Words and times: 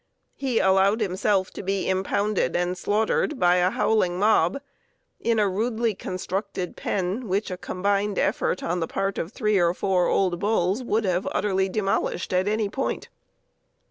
He 0.33 0.57
allowed 0.57 0.99
himself 0.99 1.51
to 1.51 1.61
be 1.61 1.87
impounded 1.87 2.55
and 2.55 2.75
slaughtered 2.75 3.39
by 3.39 3.57
a 3.57 3.69
howling 3.69 4.17
mob 4.17 4.59
in 5.19 5.37
a 5.37 5.47
rudely 5.47 5.93
constructed 5.93 6.75
pen, 6.75 7.27
which 7.27 7.51
a 7.51 7.55
combined 7.57 8.17
effort 8.17 8.63
on 8.63 8.79
the 8.79 8.87
part 8.87 9.19
of 9.19 9.31
three 9.31 9.59
or 9.59 9.75
four 9.75 10.07
old 10.07 10.39
bulls 10.39 10.81
would 10.81 11.05
have 11.05 11.27
utterly 11.33 11.69
demolished 11.69 12.33
at 12.33 12.47
any 12.47 12.67
point. 12.67 13.09